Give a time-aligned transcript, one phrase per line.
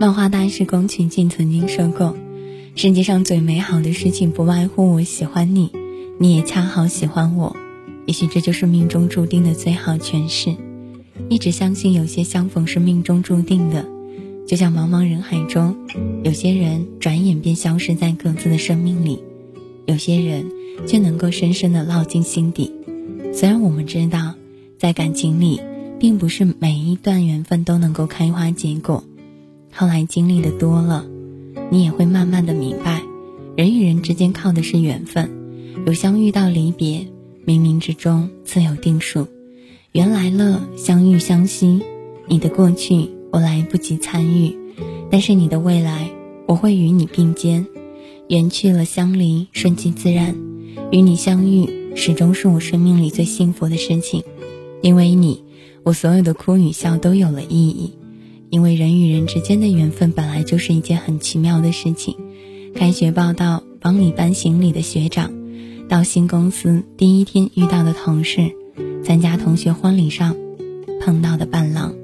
[0.00, 2.16] 漫画大师宫崎骏曾经说过
[2.74, 5.70] ：“世界上最美好的事情，不外乎我喜欢你，
[6.18, 7.54] 你也恰好喜欢我。
[8.06, 10.56] 也许这就是命中注定的最好诠释。”
[11.28, 13.84] 一直相信有些相逢是命中注定的，
[14.48, 15.76] 就像茫茫人海中，
[16.24, 19.22] 有些人转眼便消失在各自的生命里，
[19.84, 20.46] 有些人
[20.86, 22.72] 却能够深深的烙进心底。
[23.34, 24.34] 虽然我们知道，
[24.78, 25.60] 在感情里。
[26.00, 29.04] 并不是每一段缘分都能够开花结果，
[29.72, 31.06] 后来经历的多了，
[31.70, 33.02] 你也会慢慢的明白，
[33.56, 35.30] 人与人之间靠的是缘分，
[35.86, 37.06] 有相遇到离别，
[37.46, 39.26] 冥冥之中自有定数，
[39.92, 41.80] 缘来了相遇相惜，
[42.26, 44.56] 你的过去我来不及参与，
[45.10, 46.10] 但是你的未来
[46.46, 47.66] 我会与你并肩，
[48.28, 50.36] 缘去了相离顺其自然，
[50.90, 54.22] 与你相遇始终是我生命里最幸福的事情，
[54.82, 55.44] 因为你。
[55.82, 57.94] 我所有的哭与笑都有了意义，
[58.50, 62.16] 因为人与人之间的缘分本来就是一件很奇妙的事情。
[62.74, 65.32] 开学报到帮你搬行李的学长，
[65.88, 68.52] 到新公司第一天遇到的同事，
[69.04, 70.36] 参加同学婚礼上
[71.00, 71.94] 碰到的伴郎，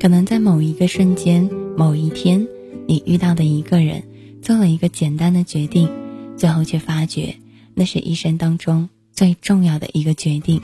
[0.00, 2.46] 可能在某一个瞬间、某一天，
[2.86, 4.02] 你遇到的一个人，
[4.42, 5.88] 做了一个简单的决定，
[6.36, 7.36] 最后却发觉
[7.74, 10.60] 那是一生当中最重要的一个决定。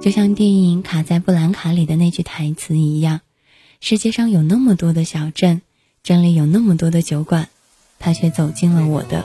[0.00, 3.20] 就像电影《卡在布兰卡》里的那句台词一样，
[3.84, 5.60] 世界上有那么多的小镇，
[6.04, 7.48] 镇里有那么多的酒馆，
[7.98, 9.24] 他却走进了我的。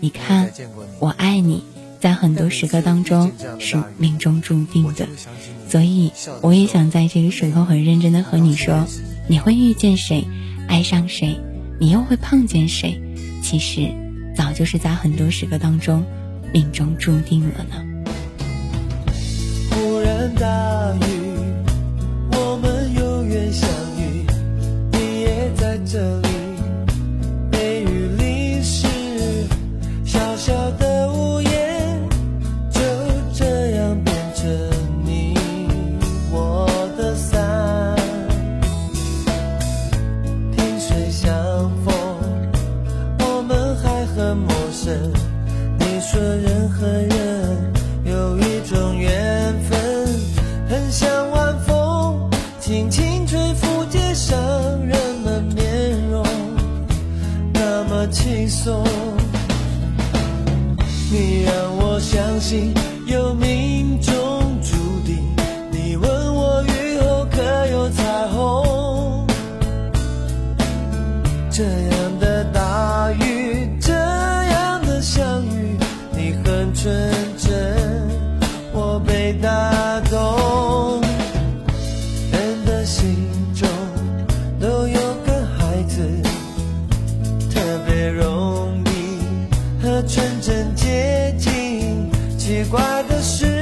[0.00, 0.52] 你看，
[0.98, 1.64] 我爱你，
[1.98, 5.08] 在很多时刻当中是命中注定的，
[5.70, 8.86] 所以我也想在这个时候很认真的和你说，
[9.28, 10.26] 你会遇见谁，
[10.68, 11.40] 爱上谁，
[11.80, 13.00] 你又会碰见谁，
[13.42, 13.90] 其实
[14.36, 16.04] 早就是在很多时刻当中
[16.52, 17.82] 命中注定了呢。
[20.38, 21.15] 大雨，
[52.66, 54.36] 轻轻吹拂街上
[54.84, 56.26] 人们面容，
[57.52, 58.84] 那么轻松。
[61.08, 62.74] 你让我相信
[92.70, 93.55] 怪的是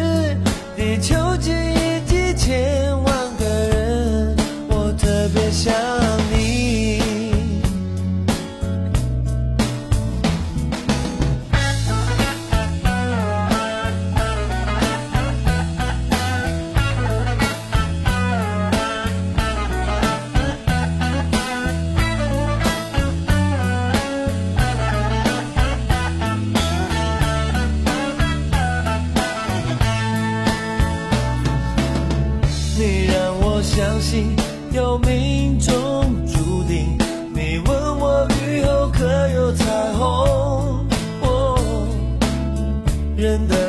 [33.77, 34.37] 相信
[34.71, 35.75] 有命中
[36.29, 36.97] 注定。
[37.35, 39.65] 你问我雨后可有彩
[39.95, 40.87] 虹？
[43.17, 43.64] 人的